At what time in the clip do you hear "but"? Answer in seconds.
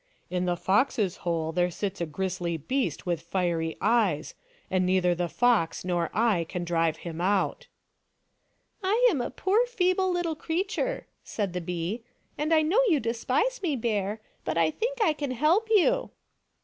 14.43-14.57